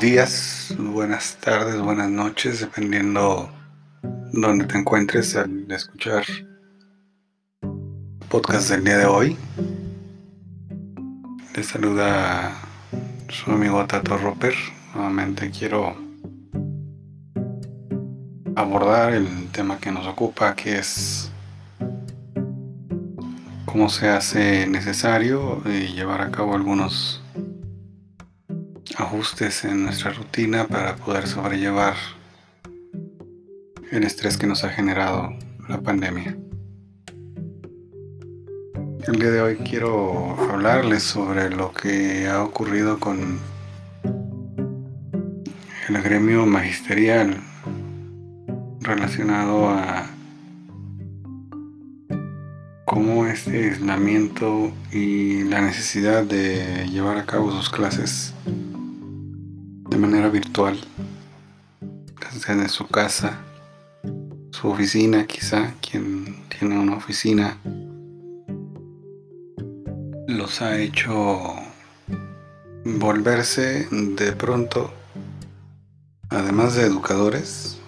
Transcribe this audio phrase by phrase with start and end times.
[0.00, 3.50] Días, buenas tardes, buenas noches, dependiendo
[4.32, 6.22] donde te encuentres al escuchar
[7.62, 9.36] el podcast del día de hoy.
[11.56, 12.52] Les saluda
[13.28, 14.54] su amigo Tato Roper.
[14.94, 15.96] Nuevamente quiero
[18.54, 21.32] abordar el tema que nos ocupa, que es
[23.64, 27.20] cómo se hace necesario y llevar a cabo algunos
[29.08, 31.94] ajustes en nuestra rutina para poder sobrellevar
[33.90, 35.30] el estrés que nos ha generado
[35.66, 36.36] la pandemia.
[39.06, 43.38] El día de hoy quiero hablarles sobre lo que ha ocurrido con
[45.88, 47.40] el gremio magisterial
[48.80, 50.04] relacionado a
[52.84, 58.34] cómo este aislamiento y la necesidad de llevar a cabo sus clases
[59.98, 60.78] de manera virtual,
[62.20, 63.40] desde su casa,
[64.52, 67.58] su oficina quizá, quien tiene una oficina,
[70.28, 71.52] los ha hecho
[72.84, 74.92] volverse de pronto,
[76.28, 77.80] además de educadores,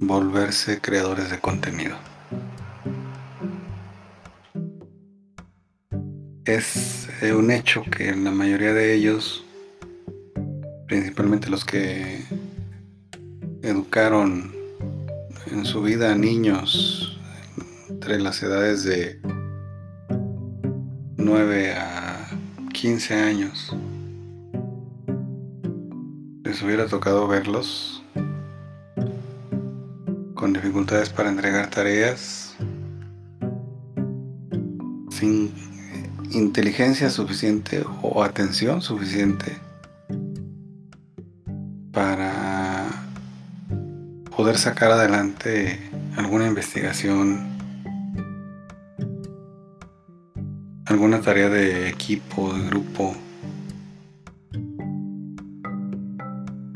[0.00, 1.98] volverse creadores de contenido.
[6.46, 9.44] Es un hecho que la mayoría de ellos
[10.88, 12.24] principalmente los que
[13.62, 14.54] educaron
[15.52, 17.20] en su vida a niños
[17.90, 19.20] entre las edades de
[21.18, 22.30] 9 a
[22.72, 23.76] 15 años.
[26.42, 28.02] Les hubiera tocado verlos
[30.32, 32.54] con dificultades para entregar tareas,
[35.10, 35.52] sin
[36.30, 39.67] inteligencia suficiente o atención suficiente
[41.98, 42.86] para
[44.36, 45.80] poder sacar adelante
[46.16, 47.58] alguna investigación,
[50.86, 53.16] alguna tarea de equipo, de grupo.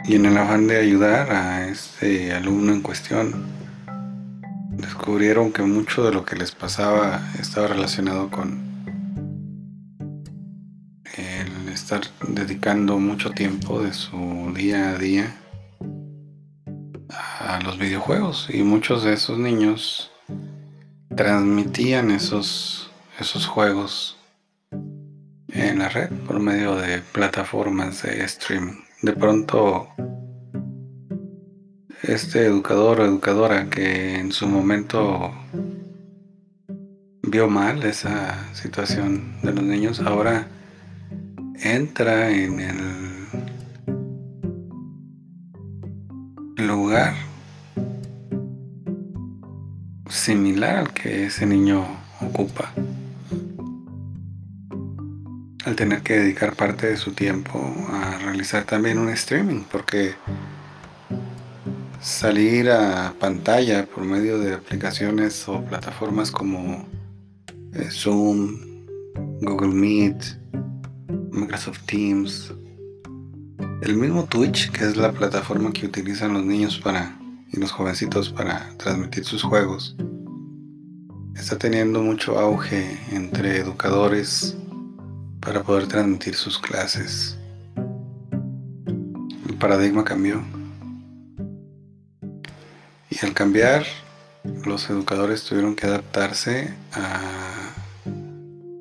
[0.07, 3.45] Y en el afán de ayudar a este alumno en cuestión,
[4.73, 8.72] descubrieron que mucho de lo que les pasaba estaba relacionado con
[11.93, 15.37] estar dedicando mucho tiempo de su día a día
[17.11, 20.11] a los videojuegos y muchos de esos niños
[21.15, 24.17] transmitían esos, esos juegos
[25.51, 28.81] en la red por medio de plataformas de streaming.
[29.03, 29.89] De pronto,
[32.05, 35.31] este educador o educadora que en su momento
[37.23, 40.49] vio mal esa situación de los niños, ahora
[41.63, 42.77] entra en el
[46.67, 47.15] lugar
[50.09, 51.87] similar al que ese niño
[52.21, 52.73] ocupa.
[55.65, 60.17] Al tener que dedicar parte de su tiempo a realizar también un streaming, porque
[62.01, 66.85] salir a pantalla por medio de aplicaciones o plataformas como
[67.75, 68.57] eh, Zoom,
[69.41, 70.43] Google Meet,
[71.33, 72.53] Microsoft Teams,
[73.81, 77.19] el mismo Twitch, que es la plataforma que utilizan los niños para
[77.51, 79.97] y los jovencitos para transmitir sus juegos,
[81.35, 84.59] está teniendo mucho auge entre educadores
[85.41, 87.39] para poder transmitir sus clases.
[89.49, 90.43] El paradigma cambió.
[93.09, 93.87] Y al cambiar,
[94.67, 97.21] los educadores tuvieron que adaptarse a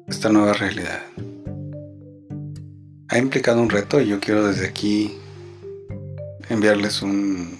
[0.07, 1.01] esta nueva realidad
[3.11, 5.17] ha implicado un reto y yo quiero desde aquí
[6.47, 7.59] enviarles un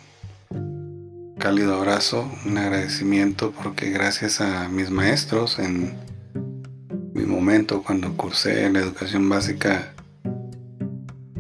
[1.37, 5.93] cálido abrazo, un agradecimiento porque gracias a mis maestros en
[7.13, 9.93] mi momento cuando cursé la educación básica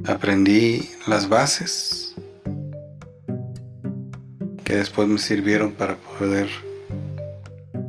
[0.05, 2.13] aprendí las bases
[4.65, 6.49] que después me sirvieron para poder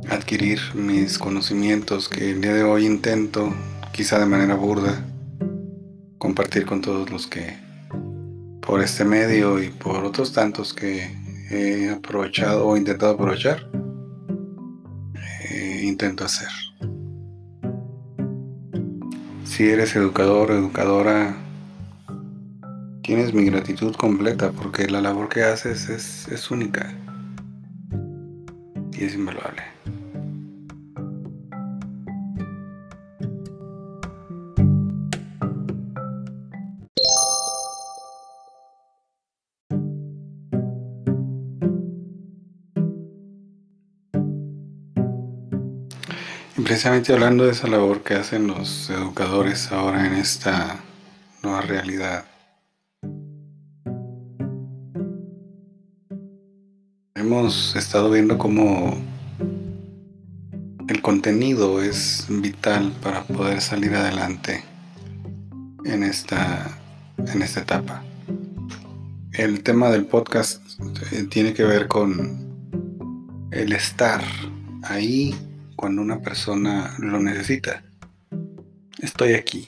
[0.09, 3.53] adquirir mis conocimientos que el día de hoy intento,
[3.91, 5.03] quizá de manera burda,
[6.23, 7.57] compartir con todos los que
[8.61, 11.11] por este medio y por otros tantos que
[11.51, 13.69] he aprovechado o intentado aprovechar,
[15.51, 16.47] eh, intento hacer.
[19.43, 21.35] Si eres educador o educadora,
[23.01, 26.89] tienes mi gratitud completa porque la labor que haces es, es única
[28.93, 29.61] y es invaluable.
[46.63, 50.79] Precisamente hablando de esa labor que hacen los educadores ahora en esta
[51.41, 52.25] nueva realidad.
[57.15, 58.97] Hemos estado viendo cómo
[60.87, 64.63] el contenido es vital para poder salir adelante
[65.85, 66.77] en esta,
[67.17, 68.03] en esta etapa.
[69.33, 70.61] El tema del podcast
[71.11, 74.23] eh, tiene que ver con el estar
[74.83, 75.35] ahí
[75.83, 77.83] cuando una persona lo necesita.
[79.01, 79.65] Estoy aquí.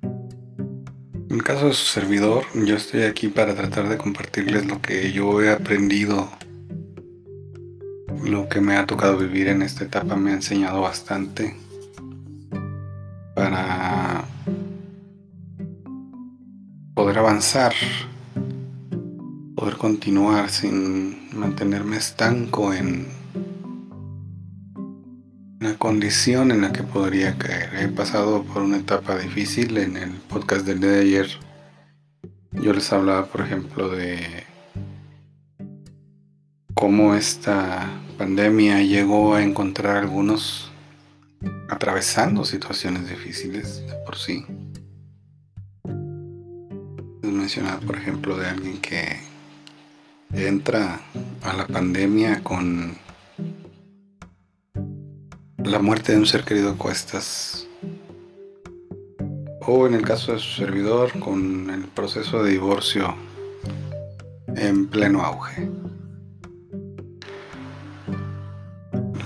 [0.00, 5.10] En el caso de su servidor, yo estoy aquí para tratar de compartirles lo que
[5.10, 6.30] yo he aprendido,
[8.22, 11.56] lo que me ha tocado vivir en esta etapa me ha enseñado bastante
[13.34, 14.26] para
[16.94, 17.72] poder avanzar,
[19.56, 23.23] poder continuar sin mantenerme estanco en
[25.64, 27.74] la condición en la que podría caer.
[27.76, 31.26] He pasado por una etapa difícil en el podcast del día de ayer.
[32.52, 34.44] Yo les hablaba, por ejemplo, de
[36.74, 37.88] cómo esta
[38.18, 40.70] pandemia llegó a encontrar a algunos
[41.70, 44.44] atravesando situaciones difíciles de por sí.
[47.22, 49.18] Mencionar, por ejemplo, de alguien que
[50.30, 51.00] entra
[51.42, 52.98] a la pandemia con
[55.64, 57.66] la muerte de un ser querido cuestas.
[59.66, 63.14] O en el caso de su servidor, con el proceso de divorcio
[64.48, 65.70] en pleno auge.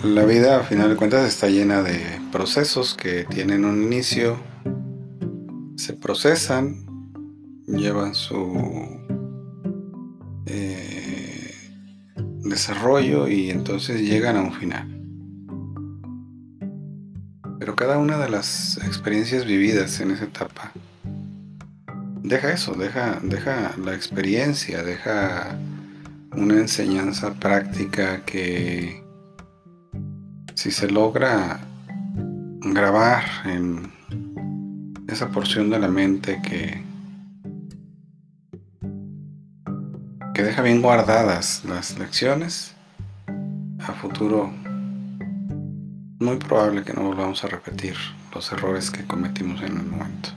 [0.05, 2.01] La vida, a final de cuentas, está llena de
[2.31, 4.39] procesos que tienen un inicio,
[5.77, 6.87] se procesan,
[7.67, 9.01] llevan su
[10.47, 11.53] eh,
[12.45, 14.98] desarrollo y entonces llegan a un final
[17.77, 20.73] cada una de las experiencias vividas en esa etapa
[22.29, 25.57] deja eso, deja, deja la experiencia, deja
[26.33, 29.03] una enseñanza práctica que
[30.55, 31.61] si se logra
[32.61, 33.93] grabar en
[35.09, 36.83] esa porción de la mente que,
[40.35, 42.75] que deja bien guardadas las lecciones,
[43.81, 44.53] a futuro
[46.19, 47.95] muy probable que no volvamos a repetir
[48.35, 50.31] los errores que cometimos en el momento.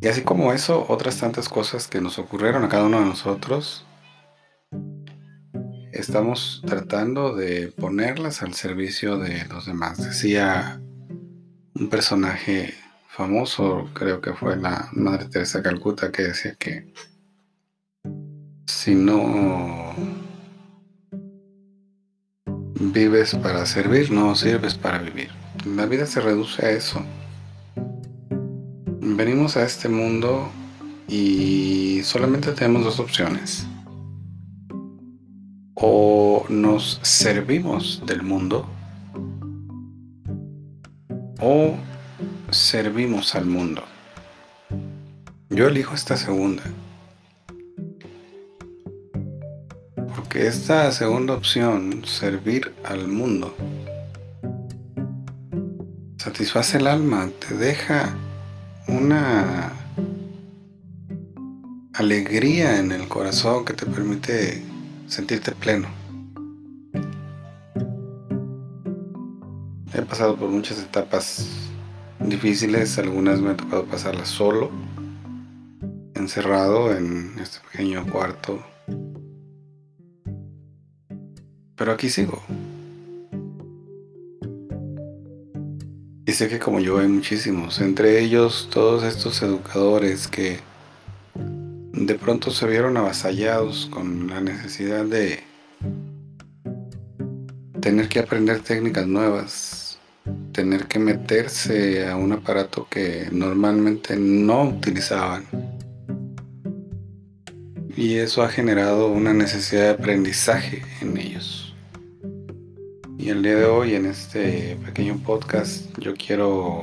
[0.00, 3.84] Y así como eso, otras tantas cosas que nos ocurrieron a cada uno de nosotros,
[5.92, 9.98] estamos tratando de ponerlas al servicio de los demás.
[9.98, 10.80] Decía
[11.74, 12.74] un personaje
[13.08, 16.92] famoso, creo que fue la Madre Teresa Calcuta, que decía que
[18.66, 19.94] si no
[22.80, 25.30] vives para servir, no sirves para vivir.
[25.64, 27.02] La vida se reduce a eso.
[29.00, 30.48] Venimos a este mundo
[31.08, 33.66] y solamente tenemos dos opciones.
[35.74, 38.68] O nos servimos del mundo
[41.40, 41.76] o
[42.50, 43.82] servimos al mundo.
[45.50, 46.62] Yo elijo esta segunda.
[50.38, 53.56] Esta segunda opción, servir al mundo,
[56.16, 58.14] satisface el alma, te deja
[58.86, 59.72] una
[61.92, 64.62] alegría en el corazón que te permite
[65.08, 65.88] sentirte pleno.
[69.92, 71.48] He pasado por muchas etapas
[72.20, 74.70] difíciles, algunas me ha tocado pasarlas solo,
[76.14, 78.62] encerrado en este pequeño cuarto
[81.78, 82.42] pero aquí sigo.
[86.26, 90.58] Y sé que como yo hay muchísimos, entre ellos todos estos educadores que
[91.34, 95.40] de pronto se vieron avasallados con la necesidad de
[97.80, 99.98] tener que aprender técnicas nuevas,
[100.52, 105.46] tener que meterse a un aparato que normalmente no utilizaban.
[107.96, 111.27] Y eso ha generado una necesidad de aprendizaje en ellos.
[113.28, 116.82] Y el día de hoy en este pequeño podcast yo quiero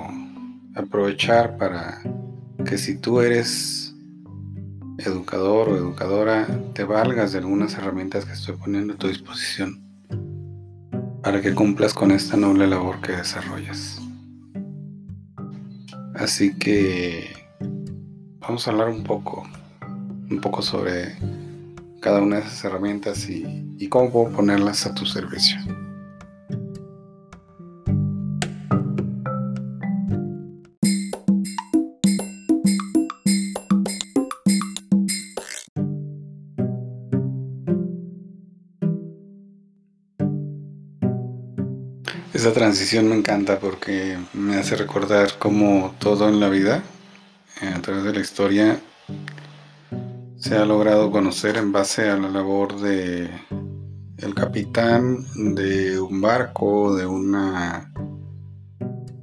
[0.75, 2.03] aprovechar para
[2.63, 3.95] que si tú eres
[4.99, 9.81] educador o educadora, te valgas de algunas herramientas que estoy poniendo a tu disposición
[11.23, 13.99] para que cumplas con esta noble labor que desarrollas.
[16.13, 17.27] Así que
[18.39, 19.47] vamos a hablar un poco,
[20.29, 21.17] un poco sobre
[22.01, 25.84] cada una de esas herramientas y, y cómo puedo ponerlas a tu servicio.
[42.45, 46.83] Esa transición me encanta porque me hace recordar cómo todo en la vida,
[47.59, 48.79] eh, a través de la historia,
[50.37, 53.31] se ha logrado conocer en base a la labor de
[54.17, 55.25] el capitán
[55.55, 57.91] de un barco, de una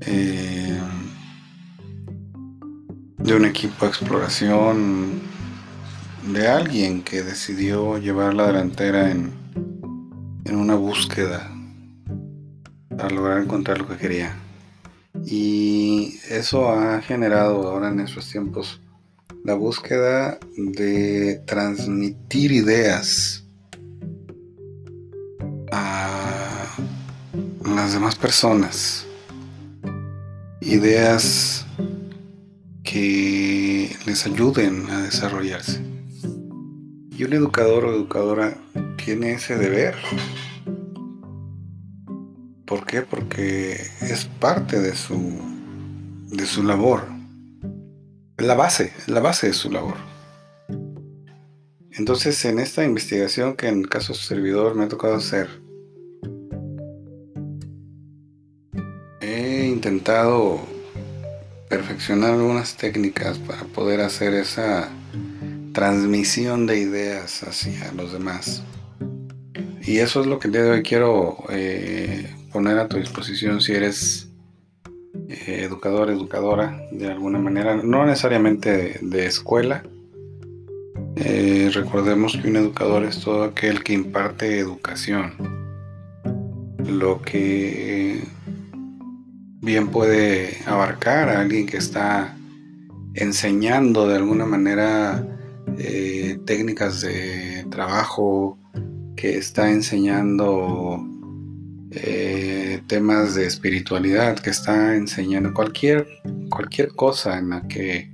[0.00, 0.80] eh,
[3.18, 5.20] de un equipo de exploración,
[6.26, 9.32] de alguien que decidió llevar la delantera en,
[10.44, 11.51] en una búsqueda
[12.96, 14.36] para lograr encontrar lo que quería.
[15.24, 18.80] Y eso ha generado ahora en estos tiempos
[19.44, 23.44] la búsqueda de transmitir ideas
[25.72, 26.66] a
[27.64, 29.06] las demás personas.
[30.60, 31.66] Ideas
[32.84, 35.80] que les ayuden a desarrollarse.
[37.10, 38.56] Y un educador o educadora
[38.96, 39.96] tiene ese deber
[42.72, 43.02] ¿Por qué?
[43.02, 45.38] Porque es parte de su,
[46.28, 47.02] de su labor.
[48.38, 49.96] Es la base, es la base de su labor.
[51.90, 55.50] Entonces, en esta investigación que en el caso de su servidor me ha tocado hacer,
[59.20, 60.58] he intentado
[61.68, 64.88] perfeccionar algunas técnicas para poder hacer esa
[65.74, 68.62] transmisión de ideas hacia los demás.
[69.82, 73.60] Y eso es lo que el día de hoy quiero eh, poner a tu disposición
[73.60, 74.28] si eres
[75.28, 79.82] eh, educador, educadora de alguna manera, no necesariamente de, escuela.
[81.16, 85.34] Eh, recordemos que un educador es todo aquel que imparte educación,
[86.86, 88.22] lo que
[89.60, 92.36] bien puede abarcar a alguien que está
[93.14, 95.26] enseñando de alguna manera
[95.78, 98.58] eh, técnicas de trabajo,
[99.16, 101.06] que está enseñando
[101.94, 106.06] eh, temas de espiritualidad, que está enseñando cualquier,
[106.48, 108.10] cualquier cosa en la que,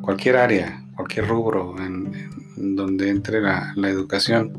[0.00, 2.12] cualquier área, cualquier rubro en,
[2.56, 4.58] donde entre la, la, educación,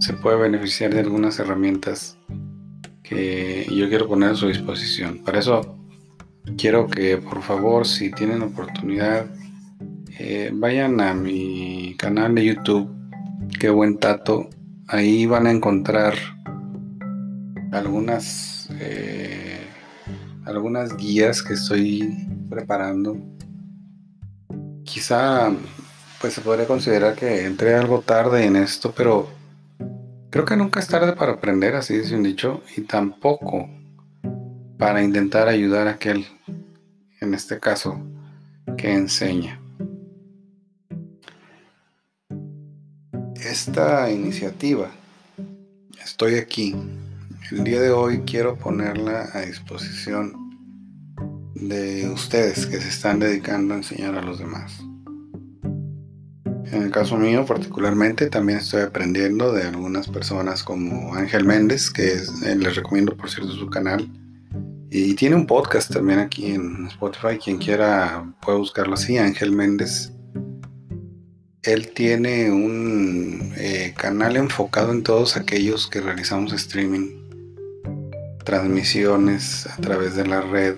[0.00, 2.18] se puede beneficiar de algunas herramientas
[3.02, 5.22] que yo quiero poner a su disposición.
[5.24, 5.78] Para eso
[6.56, 9.26] quiero que por favor, si tienen oportunidad,
[10.18, 12.90] eh, vayan a mi canal de YouTube,
[13.58, 14.50] qué buen tato.
[14.88, 16.14] Ahí van a encontrar
[17.72, 19.66] algunas, eh,
[20.44, 23.16] algunas guías que estoy preparando.
[24.84, 25.52] Quizá
[26.20, 29.30] pues se podría considerar que entré algo tarde en esto, pero
[30.28, 33.68] creo que nunca es tarde para aprender, así dice un dicho, y tampoco
[34.76, 36.26] para intentar ayudar a aquel,
[37.20, 37.98] en este caso,
[38.76, 39.60] que enseña.
[43.36, 44.90] Esta iniciativa,
[46.04, 46.76] estoy aquí,
[47.50, 50.32] el día de hoy quiero ponerla a disposición
[51.54, 54.80] de ustedes que se están dedicando a enseñar a los demás.
[56.72, 62.12] En el caso mío particularmente también estoy aprendiendo de algunas personas como Ángel Méndez, que
[62.12, 64.08] eh, les recomiendo por cierto su canal.
[64.92, 70.12] Y tiene un podcast también aquí en Spotify, quien quiera puede buscarlo así, Ángel Méndez.
[71.62, 77.19] Él tiene un eh, canal enfocado en todos aquellos que realizamos streaming
[78.50, 80.74] transmisiones a través de la red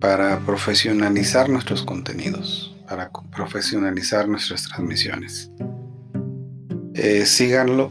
[0.00, 5.50] para profesionalizar nuestros contenidos, para profesionalizar nuestras transmisiones.
[6.92, 7.90] Eh, síganlo,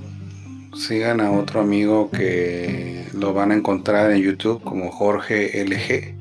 [0.76, 6.16] sigan a otro amigo que lo van a encontrar en YouTube como Jorge LG,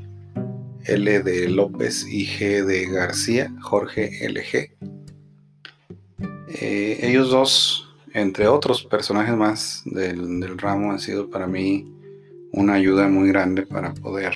[0.86, 4.70] L de López y G de García, Jorge LG.
[6.48, 11.99] Eh, ellos dos, entre otros personajes más del, del ramo, han sido para mí
[12.52, 14.34] una ayuda muy grande para poder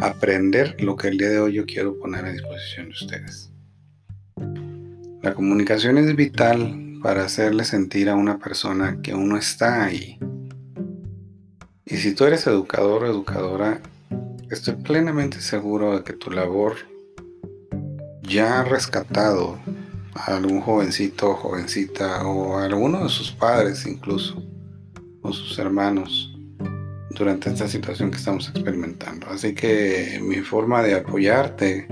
[0.00, 3.50] aprender lo que el día de hoy yo quiero poner a disposición de ustedes.
[5.22, 10.18] La comunicación es vital para hacerle sentir a una persona que uno está ahí.
[11.84, 13.80] Y si tú eres educador o educadora,
[14.50, 16.76] estoy plenamente seguro de que tu labor
[18.22, 19.58] ya ha rescatado
[20.14, 24.42] a algún jovencito o jovencita o a alguno de sus padres incluso
[25.22, 26.35] o sus hermanos
[27.16, 29.28] durante esta situación que estamos experimentando.
[29.28, 31.88] Así que mi forma de apoyarte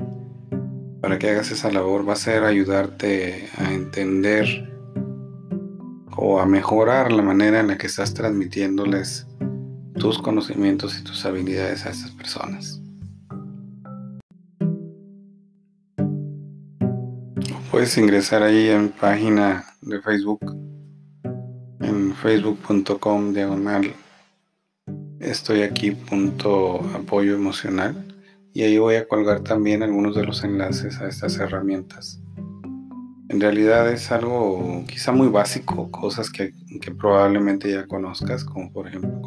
[1.00, 4.71] para que hagas esa labor va a ser ayudarte a entender
[6.16, 9.26] o a mejorar la manera en la que estás transmitiéndoles
[9.99, 12.81] tus conocimientos y tus habilidades a estas personas.
[17.71, 20.57] Puedes ingresar ahí en mi página de Facebook,
[21.81, 23.93] en facebook.com diagonal
[25.25, 28.14] estoy aquí punto apoyo emocional
[28.52, 32.21] y ahí voy a colgar también algunos de los enlaces a estas herramientas.
[33.28, 36.52] En realidad es algo quizá muy básico, cosas que,
[36.99, 39.23] probablemente ya conozcas, como por ejemplo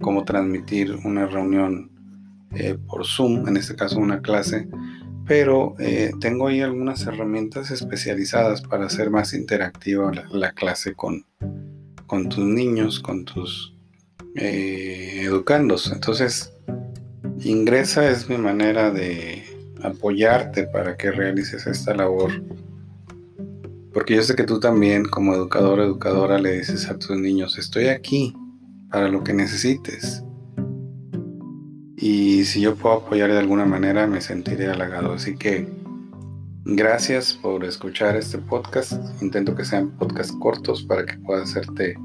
[0.00, 1.90] cómo, transmitir una reunión
[2.54, 4.68] eh, por Zoom, en este caso una clase,
[5.26, 11.24] pero eh, tengo ahí algunas herramientas especializadas para hacer más interactiva la, clase con,
[12.06, 13.71] con, tus niños, con tus
[14.36, 15.90] eh, educandos.
[15.92, 16.52] Entonces,
[17.40, 19.44] ingresa es mi manera de
[19.82, 22.30] apoyarte para que realices esta labor.
[23.92, 27.58] Porque yo sé que tú también, como educador o educadora, le dices a tus niños,
[27.58, 28.34] estoy aquí
[28.90, 30.24] para lo que necesites.
[31.96, 35.12] Y si yo puedo apoyar de alguna manera, me sentiré halagado.
[35.12, 35.68] Así que
[36.64, 38.94] gracias por escuchar este podcast.
[39.22, 41.96] Intento que sean podcasts cortos para que pueda hacerte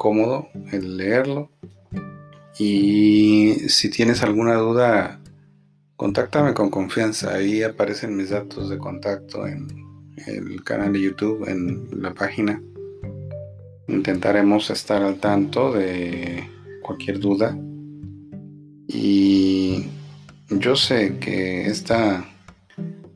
[0.00, 1.50] cómodo el leerlo.
[2.58, 5.20] Y si tienes alguna duda,
[5.96, 7.34] contáctame con confianza.
[7.34, 9.68] Ahí aparecen mis datos de contacto en
[10.26, 12.62] el canal de YouTube, en la página.
[13.88, 16.48] Intentaremos estar al tanto de
[16.82, 17.54] cualquier duda
[18.88, 19.84] y
[20.48, 22.24] yo sé que esta,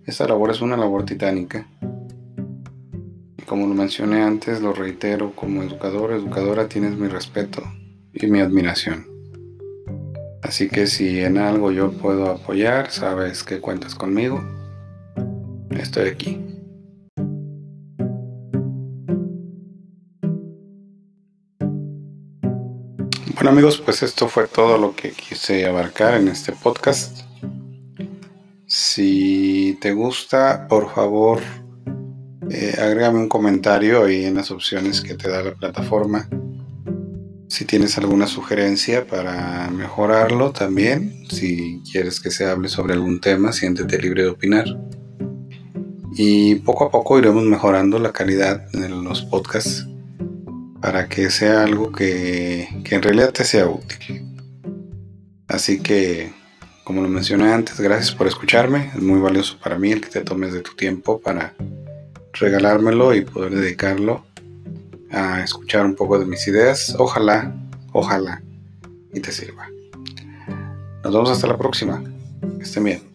[0.05, 1.67] esta labor es una labor titánica.
[3.47, 7.63] Como lo mencioné antes, lo reitero, como educador, educadora, tienes mi respeto
[8.13, 9.07] y mi admiración.
[10.43, 14.43] Así que si en algo yo puedo apoyar, sabes que cuentas conmigo.
[15.71, 16.41] Estoy aquí.
[23.35, 27.21] Bueno amigos, pues esto fue todo lo que quise abarcar en este podcast.
[28.67, 31.41] Si te gusta, por favor,
[32.55, 36.29] eh, agrégame un comentario ahí en las opciones que te da la plataforma.
[37.49, 43.53] Si tienes alguna sugerencia para mejorarlo también, si quieres que se hable sobre algún tema,
[43.53, 44.65] siéntete libre de opinar.
[46.17, 49.89] Y poco a poco iremos mejorando la calidad de los podcasts
[50.81, 54.25] para que sea algo que, en realidad te sea útil.
[55.49, 56.31] Así que,
[56.85, 58.93] como lo mencioné antes, gracias por escucharme.
[58.95, 61.55] Es muy valioso para mí el que te tomes de tu tiempo para
[62.35, 64.25] regalármelo y poder dedicarlo
[65.11, 66.95] a escuchar un poco de mis ideas.
[66.99, 67.55] Ojalá,
[67.93, 68.43] ojalá
[69.13, 69.69] y te sirva.
[71.03, 72.03] Nos vemos hasta la próxima.
[72.59, 73.14] Que estén bien.